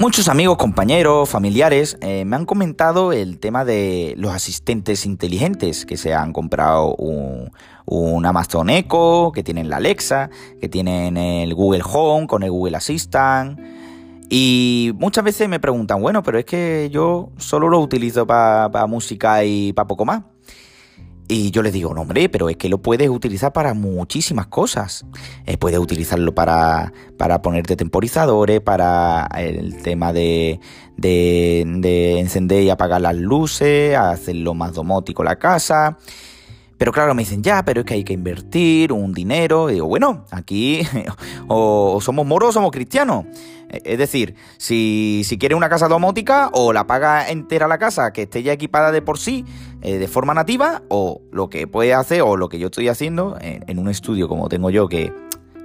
Muchos 0.00 0.28
amigos, 0.28 0.56
compañeros, 0.56 1.28
familiares 1.28 1.98
eh, 2.00 2.24
me 2.24 2.34
han 2.34 2.46
comentado 2.46 3.12
el 3.12 3.38
tema 3.38 3.66
de 3.66 4.14
los 4.16 4.32
asistentes 4.32 5.04
inteligentes 5.04 5.84
que 5.84 5.98
se 5.98 6.14
han 6.14 6.32
comprado 6.32 6.94
un, 6.94 7.52
un, 7.84 8.24
Amazon 8.24 8.70
Echo, 8.70 9.30
que 9.34 9.42
tienen 9.42 9.68
la 9.68 9.76
Alexa, 9.76 10.30
que 10.58 10.70
tienen 10.70 11.18
el 11.18 11.54
Google 11.54 11.82
Home 11.84 12.26
con 12.26 12.42
el 12.42 12.50
Google 12.50 12.78
Assistant. 12.78 13.60
Y 14.30 14.92
muchas 14.96 15.22
veces 15.22 15.50
me 15.50 15.60
preguntan, 15.60 16.00
bueno, 16.00 16.22
pero 16.22 16.38
es 16.38 16.46
que 16.46 16.88
yo 16.90 17.28
solo 17.36 17.68
lo 17.68 17.78
utilizo 17.78 18.26
para 18.26 18.86
música 18.86 19.44
y 19.44 19.74
para 19.74 19.86
poco 19.86 20.06
más. 20.06 20.22
Y 21.32 21.52
yo 21.52 21.62
les 21.62 21.72
digo, 21.72 21.94
no, 21.94 22.00
hombre, 22.00 22.28
pero 22.28 22.48
es 22.48 22.56
que 22.56 22.68
lo 22.68 22.78
puedes 22.78 23.08
utilizar 23.08 23.52
para 23.52 23.72
muchísimas 23.72 24.48
cosas. 24.48 25.06
Eh, 25.46 25.56
puedes 25.58 25.78
utilizarlo 25.78 26.34
para, 26.34 26.92
para 27.16 27.40
ponerte 27.40 27.76
temporizadores, 27.76 28.60
para 28.60 29.28
el 29.38 29.80
tema 29.80 30.12
de, 30.12 30.58
de, 30.96 31.62
de 31.78 32.18
encender 32.18 32.64
y 32.64 32.70
apagar 32.70 33.00
las 33.00 33.14
luces, 33.14 33.96
hacerlo 33.96 34.54
más 34.54 34.74
domótico 34.74 35.22
la 35.22 35.36
casa. 35.36 35.98
Pero 36.80 36.90
claro, 36.90 37.14
me 37.14 37.22
dicen, 37.22 37.44
ya, 37.44 37.62
pero 37.62 37.82
es 37.82 37.86
que 37.86 37.94
hay 37.94 38.04
que 38.04 38.14
invertir 38.14 38.90
un 38.90 39.12
dinero. 39.12 39.70
Y 39.70 39.74
digo, 39.74 39.86
bueno, 39.86 40.24
aquí 40.32 40.80
o 41.46 42.00
somos 42.00 42.26
moros 42.26 42.48
o 42.48 42.52
somos 42.54 42.72
cristianos. 42.72 43.26
Es 43.68 43.98
decir, 43.98 44.34
si, 44.56 45.22
si 45.24 45.38
quieres 45.38 45.56
una 45.56 45.68
casa 45.68 45.88
domótica, 45.88 46.50
o 46.54 46.72
la 46.72 46.86
paga 46.86 47.28
entera 47.28 47.68
la 47.68 47.78
casa, 47.78 48.12
que 48.12 48.22
esté 48.22 48.42
ya 48.42 48.52
equipada 48.52 48.90
de 48.90 49.00
por 49.00 49.18
sí, 49.18 49.44
eh, 49.82 49.98
de 49.98 50.08
forma 50.08 50.34
nativa, 50.34 50.82
o 50.88 51.22
lo 51.32 51.48
que 51.48 51.66
puedes 51.66 51.94
hacer, 51.94 52.22
o 52.22 52.36
lo 52.36 52.48
que 52.48 52.58
yo 52.58 52.66
estoy 52.66 52.88
haciendo 52.88 53.36
en, 53.40 53.78
un 53.78 53.88
estudio 53.88 54.28
como 54.28 54.48
tengo 54.48 54.70
yo, 54.70 54.88
que, 54.88 55.12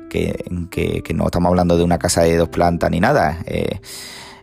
que, 0.09 1.03
que, 1.03 1.13
no 1.13 1.25
estamos 1.25 1.49
hablando 1.49 1.77
de 1.77 1.83
una 1.83 1.99
casa 1.99 2.21
de 2.23 2.37
dos 2.37 2.49
plantas 2.49 2.91
ni 2.91 2.99
nada. 2.99 3.39
Eh, 3.45 3.79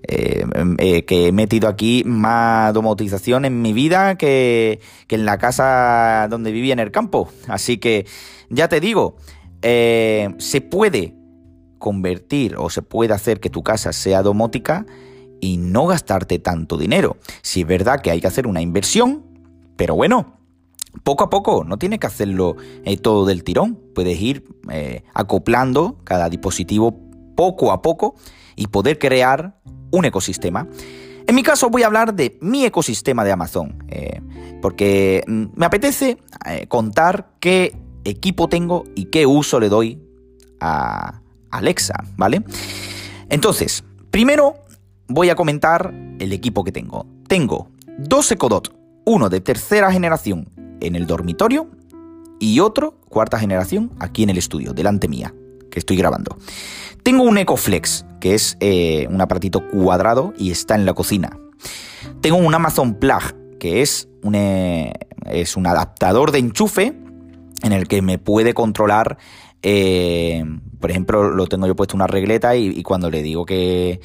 eh, 0.04 1.04
que 1.04 1.28
he 1.28 1.32
metido 1.32 1.68
aquí 1.68 2.02
más 2.04 2.74
domotización 2.74 3.44
en 3.44 3.62
mi 3.62 3.72
vida 3.72 4.16
que, 4.16 4.80
en 5.08 5.24
la 5.24 5.38
casa 5.38 6.26
donde 6.28 6.50
vivía 6.52 6.72
en 6.72 6.80
el 6.80 6.90
campo. 6.90 7.28
Así 7.46 7.78
que 7.78 8.06
ya 8.50 8.68
te 8.68 8.80
digo, 8.80 9.16
se 9.62 10.60
puede 10.70 11.14
convertir 11.78 12.56
o 12.56 12.70
se 12.70 12.82
puede 12.82 13.12
hacer 13.12 13.40
que 13.40 13.50
tu 13.50 13.62
casa 13.62 13.92
sea 13.92 14.22
domótica 14.22 14.86
y 15.42 15.56
no 15.56 15.86
gastarte 15.86 16.38
tanto 16.38 16.78
dinero. 16.78 17.16
Si 17.42 17.62
es 17.62 17.66
verdad 17.66 18.00
que 18.00 18.12
hay 18.12 18.20
que 18.20 18.28
hacer 18.28 18.46
una 18.46 18.62
inversión, 18.62 19.31
pero 19.76 19.94
bueno, 19.94 20.38
poco 21.04 21.24
a 21.24 21.30
poco, 21.30 21.64
no 21.64 21.78
tienes 21.78 21.98
que 21.98 22.06
hacerlo 22.06 22.56
todo 23.00 23.26
del 23.26 23.44
tirón. 23.44 23.78
Puedes 23.94 24.20
ir 24.20 24.44
acoplando 25.14 25.98
cada 26.04 26.28
dispositivo 26.28 26.98
poco 27.34 27.72
a 27.72 27.82
poco 27.82 28.14
y 28.56 28.66
poder 28.66 28.98
crear 28.98 29.56
un 29.90 30.04
ecosistema. 30.04 30.68
En 31.26 31.34
mi 31.34 31.42
caso 31.42 31.70
voy 31.70 31.82
a 31.82 31.86
hablar 31.86 32.14
de 32.14 32.36
mi 32.40 32.64
ecosistema 32.64 33.24
de 33.24 33.32
Amazon, 33.32 33.84
eh, 33.88 34.20
porque 34.60 35.22
mm, 35.26 35.44
me 35.54 35.66
apetece 35.66 36.18
eh, 36.46 36.66
contar 36.66 37.30
qué 37.38 37.76
equipo 38.04 38.48
tengo 38.48 38.84
y 38.94 39.06
qué 39.06 39.26
uso 39.26 39.60
le 39.60 39.68
doy 39.68 40.02
a 40.60 41.20
Alexa, 41.50 41.94
¿vale? 42.16 42.42
Entonces, 43.28 43.84
primero 44.10 44.56
voy 45.08 45.30
a 45.30 45.36
comentar 45.36 45.94
el 46.18 46.32
equipo 46.32 46.64
que 46.64 46.72
tengo. 46.72 47.06
Tengo 47.28 47.68
dos 47.98 48.30
Ecodot, 48.32 48.74
uno 49.04 49.28
de 49.28 49.40
tercera 49.40 49.90
generación 49.92 50.48
en 50.80 50.96
el 50.96 51.06
dormitorio 51.06 51.68
y 52.38 52.60
otro 52.60 52.98
cuarta 53.08 53.38
generación 53.38 53.92
aquí 53.98 54.22
en 54.22 54.30
el 54.30 54.38
estudio, 54.38 54.72
delante 54.72 55.08
mía, 55.08 55.34
que 55.70 55.78
estoy 55.78 55.96
grabando. 55.96 56.36
Tengo 57.02 57.24
un 57.24 57.38
EcoFlex, 57.38 58.04
que 58.20 58.34
es 58.34 58.56
eh, 58.60 59.06
un 59.10 59.20
aparatito 59.20 59.68
cuadrado 59.68 60.32
y 60.38 60.50
está 60.50 60.74
en 60.74 60.86
la 60.86 60.94
cocina. 60.94 61.38
Tengo 62.20 62.36
un 62.36 62.54
Amazon 62.54 62.94
Plug, 62.94 63.58
que 63.58 63.82
es 63.82 64.08
un, 64.22 64.34
eh, 64.34 64.92
es 65.26 65.56
un 65.56 65.66
adaptador 65.66 66.32
de 66.32 66.38
enchufe 66.38 66.94
en 67.62 67.72
el 67.72 67.86
que 67.88 68.02
me 68.02 68.18
puede 68.18 68.54
controlar 68.54 69.18
eh, 69.62 70.44
por 70.82 70.90
ejemplo, 70.90 71.30
lo 71.30 71.46
tengo 71.46 71.66
yo 71.66 71.76
puesto 71.76 71.96
una 71.96 72.08
regleta 72.08 72.56
y, 72.56 72.82
cuando 72.82 73.08
le 73.08 73.22
digo 73.22 73.46
que, 73.46 74.00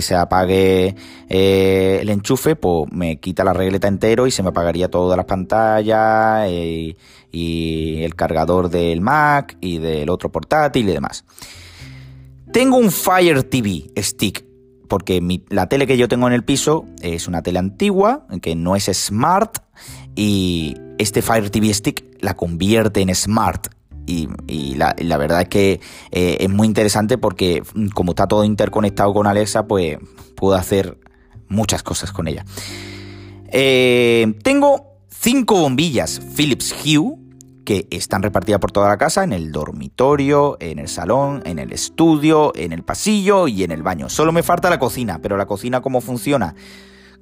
se 0.00 0.16
apague 0.16 0.96
el 1.28 2.08
enchufe, 2.08 2.56
pues 2.56 2.90
me 2.90 3.20
quita 3.20 3.44
la 3.44 3.52
regleta 3.52 3.86
entero 3.86 4.26
y 4.26 4.30
se 4.30 4.42
me 4.42 4.48
apagaría 4.48 4.90
todas 4.90 5.16
las 5.16 5.26
pantallas 5.26 6.48
y 6.50 8.02
el 8.02 8.14
cargador 8.16 8.70
del 8.70 9.02
Mac 9.02 9.58
y 9.60 9.76
del 9.76 10.08
otro 10.08 10.32
portátil 10.32 10.88
y 10.88 10.92
demás. 10.92 11.24
Tengo 12.50 12.78
un 12.78 12.90
Fire 12.90 13.42
TV 13.44 13.90
Stick, 13.98 14.44
porque 14.88 15.22
la 15.50 15.68
tele 15.68 15.86
que 15.86 15.96
yo 15.96 16.08
tengo 16.08 16.26
en 16.26 16.32
el 16.32 16.44
piso 16.44 16.86
es 17.02 17.28
una 17.28 17.42
tele 17.42 17.58
antigua, 17.58 18.26
que 18.40 18.54
no 18.54 18.74
es 18.74 18.90
smart, 18.92 19.58
y 20.16 20.76
este 20.98 21.20
Fire 21.20 21.50
TV 21.50 21.72
Stick 21.72 22.04
la 22.20 22.34
convierte 22.34 23.00
en 23.00 23.14
smart. 23.14 23.68
Y, 24.06 24.74
la, 24.74 25.16
verdad 25.16 25.42
es 25.42 25.48
que 25.48 25.80
eh, 26.10 26.38
es 26.40 26.50
muy 26.50 26.66
interesante 26.66 27.18
porque 27.18 27.62
mm, 27.74 27.88
como 27.88 28.12
está 28.12 28.26
todo 28.26 28.44
interconectado 28.44 29.12
con 29.14 29.26
Alexa, 29.26 29.66
pues 29.66 29.98
puedo 30.36 30.54
hacer 30.54 30.98
muchas 31.48 31.82
cosas 31.82 32.12
con 32.12 32.28
ella. 32.28 32.44
Eh, 33.48 34.34
tengo 34.42 34.96
cinco 35.08 35.60
bombillas 35.60 36.20
Philips 36.34 36.74
Hue 36.84 37.16
que 37.64 37.86
están 37.90 38.22
repartidas 38.22 38.60
por 38.60 38.72
toda 38.72 38.88
la 38.88 38.98
casa, 38.98 39.22
en 39.22 39.32
el 39.32 39.52
dormitorio, 39.52 40.56
en 40.58 40.80
el 40.80 40.88
salón, 40.88 41.42
en 41.44 41.60
el 41.60 41.72
estudio, 41.72 42.52
en 42.56 42.72
el 42.72 42.82
pasillo 42.82 43.46
y 43.46 43.62
en 43.62 43.70
el 43.70 43.82
baño. 43.82 44.08
Solo 44.08 44.32
me 44.32 44.42
falta 44.42 44.68
la 44.68 44.80
cocina, 44.80 45.20
pero 45.22 45.36
la 45.36 45.46
cocina 45.46 45.80
cómo 45.80 46.00
funciona 46.00 46.56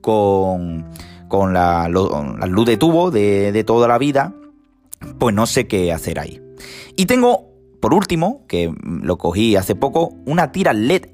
con, 0.00 0.86
con 1.28 1.52
la, 1.52 1.88
luz 1.88 2.66
de 2.66 2.76
tubo 2.78 3.10
de, 3.10 3.52
de 3.52 3.64
toda 3.64 3.86
la 3.86 3.98
vida, 3.98 4.34
pues 5.18 5.34
no 5.34 5.46
sé 5.46 5.66
qué 5.66 5.92
hacer 5.92 6.18
ahí. 6.18 6.40
Y 6.96 7.06
tengo, 7.06 7.50
por 7.80 7.94
último, 7.94 8.46
que 8.46 8.72
lo 8.82 9.18
cogí 9.18 9.56
hace 9.56 9.74
poco, 9.74 10.14
una 10.26 10.52
tira 10.52 10.72
LED 10.72 11.06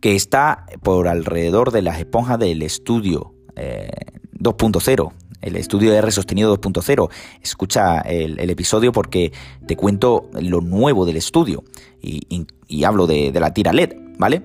que 0.00 0.14
está 0.14 0.66
por 0.82 1.08
alrededor 1.08 1.70
de 1.70 1.82
las 1.82 1.98
esponjas 1.98 2.38
del 2.38 2.62
estudio 2.62 3.34
2.0. 3.56 5.12
Eh, 5.12 5.14
el 5.40 5.56
estudio 5.56 5.92
de 5.92 5.98
R 5.98 6.10
sostenido 6.10 6.58
2.0. 6.58 7.10
Escucha 7.42 8.00
el, 8.00 8.38
episodio 8.50 8.92
porque 8.92 9.32
te 9.66 9.76
cuento 9.76 10.30
lo 10.40 10.60
nuevo 10.60 11.04
del 11.04 11.16
estudio 11.16 11.64
y, 12.00 12.84
hablo 12.84 13.06
de, 13.06 13.32
de, 13.32 13.40
la 13.40 13.52
tira 13.52 13.72
LED, 13.72 13.94
¿vale? 14.18 14.42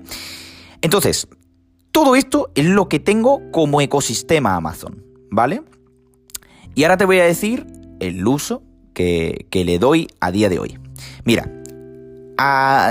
Entonces, 0.82 1.28
todo 1.92 2.16
esto 2.16 2.50
es 2.54 2.66
lo 2.66 2.88
que 2.88 3.00
tengo 3.00 3.50
como 3.50 3.80
ecosistema 3.80 4.56
Amazon, 4.56 5.04
¿vale? 5.30 5.62
Y 6.74 6.84
ahora 6.84 6.96
te 6.96 7.04
voy 7.04 7.18
a 7.18 7.24
decir 7.24 7.66
el 7.98 8.26
uso 8.26 8.62
que, 9.50 9.64
le 9.64 9.78
doy 9.78 10.08
a 10.20 10.30
día 10.30 10.48
de 10.48 10.58
hoy. 10.58 10.78
Mira, 11.24 11.48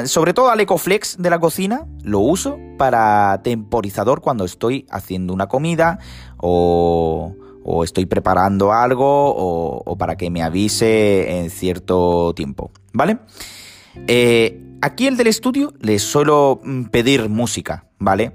sobre 0.06 0.34
todo 0.34 0.50
al 0.50 0.60
Ecoflex 0.60 1.18
de 1.18 1.30
la 1.30 1.40
cocina 1.40 1.88
lo 2.04 2.20
uso 2.20 2.60
para 2.78 3.42
temporizador 3.44 4.22
cuando 4.22 4.46
estoy 4.46 4.86
haciendo 4.90 5.34
una 5.34 5.48
comida 5.48 6.00
o, 6.38 7.36
o 7.64 7.84
estoy 7.84 8.06
preparando 8.06 8.74
algo 8.74 9.34
o, 9.36 9.98
para 9.98 10.16
que 10.16 10.30
me 10.30 10.42
avise 10.42 11.40
en 11.40 11.50
cierto 11.50 12.34
tiempo, 12.36 12.72
¿vale? 12.94 13.20
Eh, 14.08 14.62
aquí 14.82 15.08
el 15.08 15.18
del 15.18 15.28
estudio 15.28 15.74
le 15.80 16.00
suelo 16.00 16.62
mm, 16.64 16.86
pedir 16.86 17.30
música, 17.30 17.86
¿vale? 17.98 18.32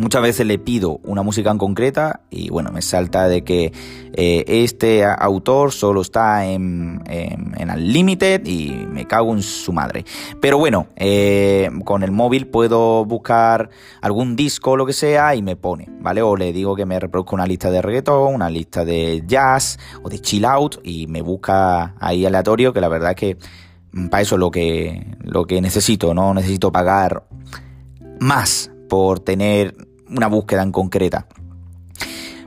Muchas 0.00 0.22
veces 0.22 0.46
le 0.46 0.58
pido 0.58 0.98
una 1.04 1.22
música 1.22 1.50
en 1.50 1.58
concreta 1.58 2.20
y 2.30 2.48
bueno, 2.48 2.72
me 2.72 2.80
salta 2.80 3.28
de 3.28 3.44
que 3.44 3.70
eh, 4.14 4.44
este 4.46 5.04
autor 5.04 5.72
solo 5.72 6.00
está 6.00 6.46
en, 6.46 7.02
en, 7.06 7.70
Unlimited 7.70 8.46
y 8.46 8.70
me 8.90 9.06
cago 9.06 9.34
en 9.34 9.42
su 9.42 9.74
madre. 9.74 10.06
Pero 10.40 10.56
bueno, 10.56 10.86
eh, 10.96 11.68
con 11.84 12.02
el 12.02 12.12
móvil 12.12 12.46
puedo 12.46 13.04
buscar 13.04 13.68
algún 14.00 14.36
disco 14.36 14.70
o 14.70 14.76
lo 14.78 14.86
que 14.86 14.94
sea 14.94 15.34
y 15.34 15.42
me 15.42 15.54
pone, 15.54 15.86
¿vale? 16.00 16.22
O 16.22 16.34
le 16.34 16.54
digo 16.54 16.74
que 16.76 16.86
me 16.86 16.98
reproduzca 16.98 17.34
una 17.34 17.46
lista 17.46 17.70
de 17.70 17.82
reggaeton, 17.82 18.34
una 18.34 18.48
lista 18.48 18.86
de 18.86 19.22
jazz 19.26 19.78
o 20.02 20.08
de 20.08 20.18
chill 20.18 20.46
out 20.46 20.80
y 20.82 21.08
me 21.08 21.20
busca 21.20 21.94
ahí 22.00 22.24
aleatorio, 22.24 22.72
que 22.72 22.80
la 22.80 22.88
verdad 22.88 23.10
es 23.10 23.16
que 23.16 23.36
para 24.10 24.22
eso 24.22 24.36
es 24.36 24.40
lo 24.40 24.50
que, 24.50 25.14
lo 25.20 25.44
que 25.44 25.60
necesito, 25.60 26.14
no 26.14 26.32
necesito 26.32 26.72
pagar 26.72 27.24
más 28.18 28.70
por 28.88 29.20
tener 29.20 29.89
una 30.10 30.26
búsqueda 30.26 30.62
en 30.62 30.72
concreta. 30.72 31.26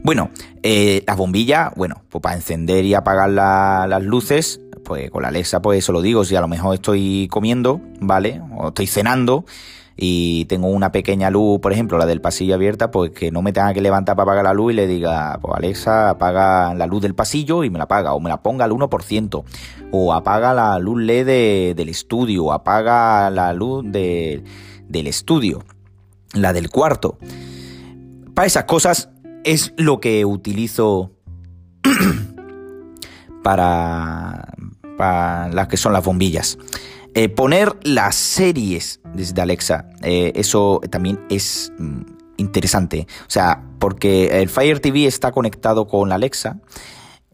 Bueno, 0.04 0.32
eh, 0.64 1.04
las 1.08 1.16
bombillas, 1.16 1.72
bueno, 1.76 2.04
pues 2.10 2.22
para 2.22 2.36
encender 2.36 2.84
y 2.84 2.94
apagar 2.94 3.30
las 3.30 4.04
luces, 4.04 4.60
pues 4.84 5.10
con 5.10 5.22
la 5.22 5.30
Alexa, 5.30 5.62
pues 5.62 5.80
eso 5.80 5.94
lo 5.94 6.02
digo, 6.02 6.26
si 6.26 6.36
a 6.36 6.42
lo 6.42 6.50
mejor 6.50 6.76
estoy 6.76 7.30
comiendo, 7.32 7.80
¿vale? 8.02 8.42
O 8.58 8.68
estoy 8.68 8.88
cenando 8.88 9.46
y 9.96 10.46
tengo 10.46 10.68
una 10.68 10.92
pequeña 10.92 11.30
luz, 11.30 11.60
por 11.60 11.72
ejemplo, 11.72 11.98
la 11.98 12.06
del 12.06 12.20
pasillo 12.20 12.56
abierta, 12.56 12.92
pues 12.92 13.12
que 13.12 13.32
no 13.32 13.42
me 13.42 13.54
tenga 13.54 13.74
que 13.74 13.82
levantar 13.82 14.16
para 14.16 14.24
apagar 14.24 14.44
la 14.44 14.54
luz 14.54 14.74
y 14.74 14.76
le 14.76 14.88
diga, 14.88 15.40
pues 15.42 15.56
Alexa, 15.56 16.10
apaga 16.10 16.74
la 16.74 16.88
luz 16.88 17.02
del 17.02 17.16
pasillo 17.16 17.64
y 17.64 17.70
me 17.70 17.78
la 17.78 17.86
apaga, 17.86 18.14
o 18.14 18.20
me 18.20 18.30
la 18.30 18.42
ponga 18.42 18.66
al 18.66 18.72
1%, 18.72 19.44
o 19.92 20.14
apaga 20.14 20.54
la 20.54 20.80
luz 20.80 21.02
LED 21.02 21.76
del 21.76 21.90
estudio, 21.90 22.46
o 22.46 22.52
apaga 22.52 23.30
la 23.30 23.54
luz 23.54 23.86
del 23.86 24.44
estudio. 25.08 25.64
La 26.34 26.54
del 26.54 26.70
cuarto. 26.70 27.18
Para 28.34 28.48
esas 28.48 28.66
cosas 28.66 29.10
es 29.44 29.74
lo 29.78 30.00
que 30.00 30.26
utilizo 30.26 31.12
para, 33.44 34.54
para 34.98 35.50
las 35.50 35.68
que 35.68 35.78
son 35.78 35.94
las 35.94 36.04
bombillas. 36.04 36.58
Eh, 37.16 37.30
poner 37.30 37.78
las 37.84 38.16
series 38.16 39.00
desde 39.14 39.40
Alexa, 39.40 39.88
eh, 40.02 40.32
eso 40.36 40.82
también 40.90 41.20
es 41.30 41.72
mm, 41.78 42.02
interesante. 42.38 43.08
O 43.28 43.30
sea, 43.30 43.64
porque 43.78 44.42
el 44.42 44.50
Fire 44.50 44.80
TV 44.80 45.06
está 45.06 45.32
conectado 45.32 45.88
con 45.88 46.12
Alexa 46.12 46.58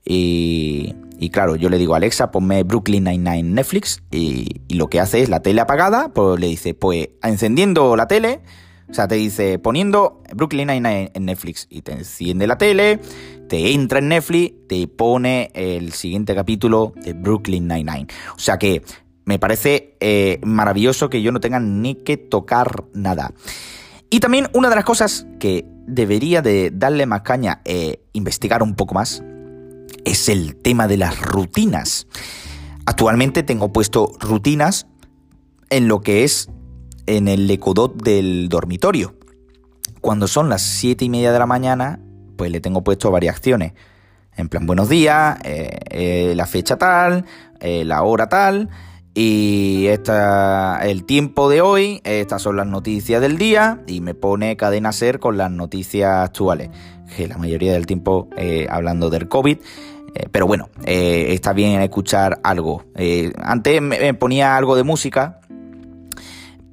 y, 0.04 0.96
claro, 1.32 1.56
yo 1.56 1.70
le 1.70 1.78
digo, 1.78 1.96
Alexa, 1.96 2.32
ponme 2.32 2.64
Brooklyn 2.64 3.04
Nine-Nine 3.04 3.44
Netflix 3.44 4.02
y, 4.12 4.62
y, 4.68 4.74
lo 4.74 4.90
que 4.90 5.00
hace 5.00 5.22
es 5.22 5.30
la 5.30 5.42
tele 5.42 5.62
apagada, 5.62 6.10
pues 6.10 6.40
le 6.40 6.48
dice, 6.48 6.74
pues 6.74 7.10
encendiendo 7.22 7.96
la 7.96 8.08
tele, 8.08 8.42
o 8.90 8.94
sea, 8.94 9.08
te 9.08 9.16
dice 9.16 9.60
poniendo 9.60 10.22
Brooklyn 10.34 10.68
Nine-Nine 10.68 11.12
en 11.14 11.26
Netflix 11.26 11.68
y 11.70 11.82
te 11.82 11.92
enciende 11.94 12.48
la 12.48 12.58
tele, 12.58 13.00
te 13.48 13.74
entra 13.74 14.00
en 14.00 14.10
Netflix, 14.10 14.68
te 14.68 14.88
pone 14.88 15.52
el 15.54 15.94
siguiente 15.94 16.34
capítulo 16.36 16.94
de 16.96 17.14
Brooklyn 17.14 17.68
Nine-Nine. 17.68 18.08
O 18.36 18.40
sea 18.40 18.58
que 18.58 18.84
me 19.26 19.38
parece 19.38 19.96
eh, 20.00 20.40
maravilloso 20.44 21.10
que 21.10 21.22
yo 21.22 21.32
no 21.32 21.40
tenga 21.40 21.60
ni 21.60 21.96
que 21.96 22.18
tocar 22.18 22.86
nada. 22.94 23.32
Y 24.10 24.22
también 24.22 24.48
una 24.54 24.70
de 24.70 24.76
las 24.76 24.86
cosas 24.86 25.28
que 25.40 25.66
debería 25.86 26.42
de 26.42 26.72
darle 26.74 27.06
más 27.06 27.22
caña 27.22 27.62
e 27.66 28.02
investigar 28.14 28.64
un 28.64 28.76
poco 28.76 28.96
más 28.96 29.24
es 30.04 30.30
el 30.30 30.56
tema 30.56 30.88
de 30.88 30.98
las 30.98 31.20
rutinas. 31.22 32.08
Actualmente 32.86 33.44
tengo 33.44 33.72
puesto 33.72 34.14
rutinas 34.20 34.88
en 35.70 35.88
lo 35.88 36.02
que 36.02 36.24
es 36.24 36.50
en 37.06 37.28
el 37.28 37.50
ecodot 37.50 38.02
del 38.02 38.50
dormitorio. 38.50 39.16
Cuando 40.02 40.28
son 40.28 40.50
las 40.50 40.62
7 40.62 41.06
y 41.06 41.10
media 41.10 41.32
de 41.32 41.40
la 41.40 41.46
mañana, 41.46 42.00
pues 42.38 42.52
le 42.52 42.62
tengo 42.62 42.84
puesto 42.84 43.12
variaciones. 43.12 43.74
En 44.38 44.48
plan, 44.48 44.66
buenos 44.66 44.88
días, 44.88 45.38
eh, 45.44 45.78
eh, 45.90 46.34
la 46.34 46.46
fecha 46.46 46.78
tal, 46.78 47.26
eh, 47.60 47.84
la 47.84 48.04
hora 48.04 48.30
tal, 48.30 48.70
y 49.14 49.88
esta, 49.88 50.80
el 50.84 51.04
tiempo 51.04 51.50
de 51.50 51.60
hoy, 51.60 52.00
estas 52.06 52.42
son 52.42 52.56
las 52.56 52.66
noticias 52.66 53.20
del 53.20 53.38
día, 53.38 53.82
y 53.86 54.00
me 54.00 54.14
pone 54.14 54.56
cadena 54.56 54.94
ser 54.94 55.20
con 55.20 55.36
las 55.36 55.52
noticias 55.52 56.10
actuales. 56.24 56.70
Que 57.18 57.28
la 57.28 57.38
mayoría 57.38 57.74
del 57.74 57.86
tiempo 57.86 58.30
hablando 58.70 59.10
del 59.10 59.28
COVID. 59.28 59.58
pero 60.32 60.48
bueno, 60.48 60.70
está 60.86 61.52
bien 61.52 61.82
escuchar 61.82 62.40
algo. 62.44 62.86
antes 63.44 63.82
me 63.82 64.14
ponía 64.14 64.56
algo 64.56 64.78
de 64.78 64.84
música, 64.84 65.42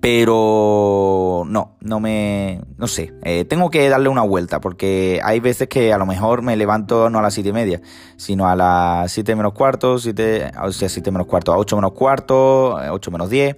pero 0.01 1.45
no, 1.47 1.77
no 1.81 2.01
me. 2.01 2.61
No 2.77 2.87
sé. 2.87 3.13
Eh, 3.25 3.45
tengo 3.45 3.71
que 3.71 3.89
darle 3.89 4.09
una 4.09 4.23
vuelta 4.23 4.61
porque 4.61 5.21
hay 5.25 5.41
veces 5.41 5.69
que 5.69 5.93
a 5.93 5.99
lo 5.99 6.07
mejor 6.07 6.43
me 6.43 6.57
levanto 6.57 7.11
no 7.11 7.19
a 7.19 7.23
las 7.23 7.35
siete 7.35 7.51
y 7.51 7.53
media, 7.53 7.81
sino 8.17 8.49
a 8.49 8.55
las 8.55 9.11
siete 9.11 9.35
menos 9.35 9.53
cuarto, 9.53 9.99
siete, 9.99 10.51
o 10.63 10.71
sea, 10.73 10.89
siete 10.89 11.11
menos 11.11 11.27
cuarto, 11.27 11.53
a 11.53 11.57
ocho 11.57 11.77
menos 11.77 11.93
cuarto, 11.93 12.81
eh, 12.83 12.91
ocho 12.91 13.11
menos 13.11 13.31
diez. 13.31 13.57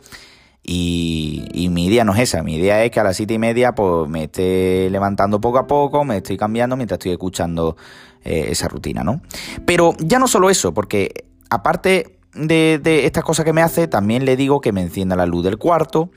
Y, 0.62 1.69
mi 1.70 1.87
idea 1.87 2.05
no 2.05 2.12
es 2.14 2.20
esa, 2.20 2.43
mi 2.43 2.56
idea 2.56 2.84
es 2.84 2.91
que 2.91 3.00
a 3.00 3.05
las 3.05 3.17
siete 3.17 3.34
y 3.34 3.38
media 3.38 3.75
pues 3.75 4.08
me 4.11 4.25
esté 4.25 4.91
levantando 4.91 5.41
poco 5.41 5.58
a 5.58 5.67
poco, 5.67 6.05
me 6.05 6.19
estoy 6.19 6.37
cambiando 6.37 6.76
mientras 6.76 6.99
estoy 6.99 7.12
escuchando 7.12 7.76
eh, 8.23 8.49
esa 8.50 8.69
rutina, 8.69 9.02
¿no? 9.02 9.23
Pero 9.64 9.94
ya 9.99 10.19
no 10.19 10.29
solo 10.29 10.50
eso, 10.50 10.75
porque 10.75 11.25
aparte 11.49 12.18
de, 12.46 12.81
estas 13.05 13.25
cosas 13.25 13.44
que 13.44 13.52
me 13.52 13.62
hace, 13.62 13.88
también 13.88 14.25
le 14.25 14.37
digo 14.37 14.61
que 14.61 14.73
me 14.73 14.82
encienda 14.82 15.17
la 15.17 15.26
luz 15.26 15.44
del 15.44 15.58
cuarto, 15.58 16.11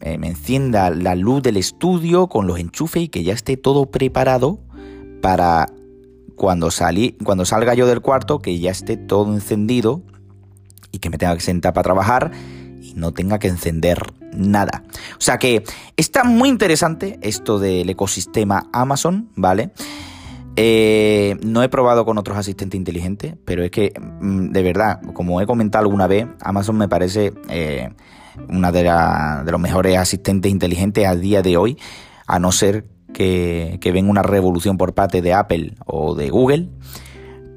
eh, 0.00 0.18
me 0.18 0.28
encienda 0.28 0.90
la 0.90 1.14
luz 1.14 1.42
del 1.42 1.56
estudio 1.56 2.26
con 2.28 2.46
los 2.46 2.58
enchufes 2.58 3.04
y 3.04 3.08
que 3.08 3.22
ya 3.22 3.32
esté 3.32 3.56
todo 3.56 3.90
preparado 3.90 4.58
para 5.22 5.66
cuando, 6.36 6.70
salí, 6.70 7.16
cuando 7.24 7.46
salga 7.46 7.74
yo 7.74 7.86
del 7.86 8.02
cuarto, 8.02 8.40
que 8.40 8.58
ya 8.58 8.70
esté 8.70 8.96
todo 8.96 9.32
encendido 9.32 10.02
y 10.92 10.98
que 10.98 11.08
me 11.08 11.18
tenga 11.18 11.34
que 11.34 11.40
sentar 11.40 11.72
para 11.72 11.84
trabajar 11.84 12.30
y 12.82 12.92
no 12.94 13.12
tenga 13.12 13.38
que 13.38 13.48
encender 13.48 13.98
nada. 14.34 14.84
O 15.12 15.20
sea 15.20 15.38
que 15.38 15.64
está 15.96 16.24
muy 16.24 16.50
interesante 16.50 17.18
esto 17.22 17.58
del 17.58 17.88
ecosistema 17.88 18.68
Amazon, 18.72 19.30
¿vale? 19.34 19.70
Eh, 20.56 21.36
no 21.44 21.62
he 21.62 21.68
probado 21.68 22.06
con 22.06 22.16
otros 22.16 22.38
asistentes 22.38 22.78
inteligentes, 22.78 23.34
pero 23.44 23.62
es 23.62 23.70
que, 23.70 23.92
mm, 23.98 24.52
de 24.52 24.62
verdad, 24.62 25.00
como 25.12 25.40
he 25.40 25.46
comentado 25.46 25.84
alguna 25.84 26.06
vez, 26.06 26.26
Amazon 26.40 26.78
me 26.78 26.88
parece 26.88 27.34
eh, 27.50 27.90
una 28.48 28.72
de, 28.72 28.82
de, 29.44 29.52
los 29.52 29.60
mejores 29.60 29.98
asistentes 29.98 30.50
inteligentes 30.50 31.06
a 31.06 31.14
día 31.14 31.42
de 31.42 31.58
hoy, 31.58 31.78
a 32.26 32.38
no 32.38 32.52
ser 32.52 32.86
que, 33.12 33.78
que 33.80 33.92
venga 33.92 34.10
una 34.10 34.22
revolución 34.22 34.78
por 34.78 34.94
parte 34.94 35.22
de 35.22 35.34
Apple 35.34 35.74
o 35.84 36.14
de 36.14 36.30
Google. 36.30 36.68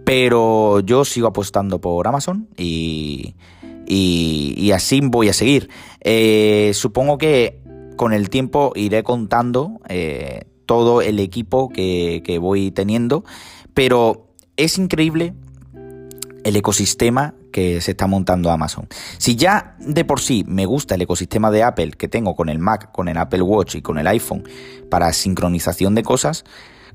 Pero 0.06 0.80
yo 0.80 1.06
sigo 1.06 1.28
apostando 1.28 1.80
por 1.80 2.08
Amazon 2.08 2.48
y, 2.58 3.36
y, 3.86 4.72
así 4.72 5.02
voy 5.04 5.30
a 5.30 5.34
seguir. 5.34 5.70
Eh, 6.02 6.72
supongo 6.74 7.18
que 7.18 7.62
con 7.96 8.14
el 8.14 8.30
tiempo 8.30 8.72
iré 8.76 9.04
contando 9.04 9.80
todo 10.70 11.02
el 11.02 11.18
equipo 11.18 11.70
que, 11.70 12.38
voy 12.40 12.70
teniendo, 12.70 13.26
pero 13.74 14.28
es 14.56 14.78
increíble 14.78 15.34
el 16.44 16.56
ecosistema 16.56 17.34
que 17.52 17.82
se 17.82 17.92
está 17.92 18.06
montando 18.06 18.52
Amazon. 18.52 18.88
Si 19.18 19.36
ya 19.36 19.76
de 19.80 20.06
por 20.06 20.20
sí 20.20 20.46
me 20.48 20.68
gusta 20.68 20.94
el 20.94 21.02
ecosistema 21.02 21.50
de 21.50 21.64
Apple 21.64 21.94
que 21.94 22.08
tengo 22.08 22.36
con 22.36 22.50
el 22.50 22.60
Mac, 22.60 22.92
con 22.92 23.08
el 23.08 23.18
Apple 23.18 23.42
Watch 23.42 23.78
y 23.78 23.82
con 23.82 23.98
el 23.98 24.06
iPhone 24.06 24.44
para 24.92 25.12
sincronización 25.12 25.96
de 25.96 26.04
cosas, 26.04 26.46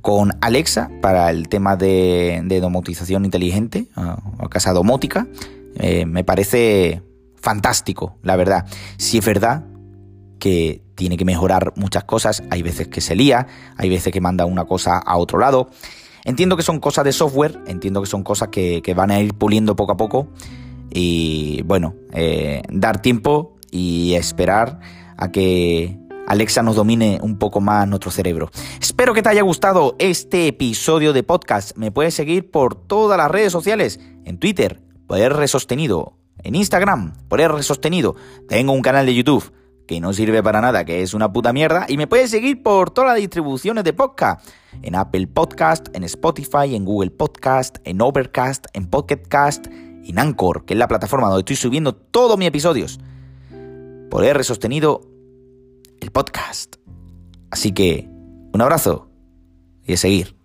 con 0.03 0.31
Alexa 0.41 0.89
para 1.03 1.29
el 1.31 1.49
tema 1.49 1.75
de, 1.75 2.47
domotización 2.61 3.25
inteligente, 3.25 3.89
o 4.39 4.49
casa 4.51 4.73
domótica, 4.73 5.27
eh, 5.75 6.07
me 6.07 6.23
parece 6.23 7.03
fantástico, 7.35 8.19
la 8.23 8.37
verdad. 8.37 8.67
Si 8.99 9.19
es 9.19 9.25
verdad 9.27 9.65
que 10.39 10.84
tiene 10.95 11.17
que 11.17 11.25
mejorar 11.25 11.73
muchas 11.77 12.05
cosas, 12.05 12.43
hay 12.51 12.63
veces 12.63 12.89
que 12.89 13.01
se 13.01 13.15
lía, 13.17 13.47
hay 13.77 13.89
veces 13.89 14.13
que 14.13 14.21
manda 14.21 14.47
una 14.47 14.65
cosa 14.65 14.99
a 14.99 15.17
otro 15.17 15.39
lado. 15.39 15.71
Entiendo 16.25 16.57
que 16.57 16.63
son 16.63 16.81
cosas 16.81 17.05
de 17.05 17.13
software, 17.13 17.61
entiendo 17.67 18.01
que 18.01 18.07
son 18.07 18.23
cosas 18.23 18.49
que, 18.49 18.95
van 18.97 19.11
a 19.11 19.21
ir 19.21 19.35
puliendo 19.35 19.77
poco 19.77 19.93
a 19.93 19.97
poco 19.97 20.29
y 20.91 21.63
bueno, 21.63 21.95
eh, 22.13 22.63
dar 22.71 23.03
tiempo 23.03 23.57
y 23.71 24.15
esperar 24.15 24.81
a 25.17 25.31
que 25.31 25.99
Alexa 26.27 26.63
nos 26.63 26.77
domine 26.77 27.19
un 27.21 27.39
poco 27.39 27.61
más 27.61 27.87
nuestro 27.87 28.11
cerebro. 28.11 28.51
Espero 28.81 29.13
que 29.13 29.23
te 29.23 29.29
haya 29.29 29.43
gustado 29.43 29.97
este 29.99 30.47
episodio 30.47 31.13
de 31.13 31.23
podcast. 31.23 31.77
Me 31.77 31.91
puedes 31.91 32.15
seguir 32.15 32.51
por 32.51 32.75
todas 32.75 33.19
las 33.19 33.31
redes 33.31 33.53
sociales, 33.53 34.01
en 34.25 34.39
Twitter, 34.39 34.81
por 35.07 35.19
R 35.19 35.47
sostenido, 35.49 36.17
en 36.43 36.55
Instagram, 36.55 37.13
por 37.29 37.41
R 37.43 37.63
sostenido. 37.63 38.17
Tengo 38.49 38.73
un 38.73 38.81
canal 38.81 39.05
de 39.05 39.15
YouTube 39.15 39.53
que 39.87 40.01
no 40.01 40.13
sirve 40.13 40.43
para 40.43 40.61
nada, 40.61 40.85
que 40.85 41.03
es 41.03 41.15
una 41.15 41.33
puta 41.33 41.53
mierda, 41.53 41.87
y 41.89 41.97
me 41.97 42.07
puedes 42.07 42.31
seguir 42.31 42.63
por 42.63 42.91
todas 42.91 43.11
las 43.11 43.19
distribuciones 43.19 43.85
de 43.85 43.93
podcast, 43.93 44.49
en 44.83 44.95
Apple 44.95 45.27
Podcast, 45.27 45.89
en 45.95 46.05
Spotify, 46.05 46.75
en 46.75 46.85
Google 46.85 47.11
Podcast, 47.11 47.79
en 47.85 48.01
Overcast, 48.01 48.67
en 48.73 48.87
Pocketcast, 48.87 49.67
en 49.69 50.19
Anchor, 50.19 50.65
que 50.65 50.75
es 50.75 50.79
la 50.79 50.89
plataforma 50.89 51.29
donde 51.29 51.41
estoy 51.41 51.57
subiendo 51.57 51.95
todos 51.95 52.39
mis 52.39 52.49
episodios. 52.49 52.99
Por 54.11 54.25
R 54.25 54.45
sostenido 54.45 55.03
el 56.01 56.11
podcast. 56.11 56.77
Así 57.51 57.73
que, 57.73 58.09
un 58.53 58.61
abrazo 58.61 59.09
y 59.85 59.95
a 59.95 59.97
seguir. 59.97 60.37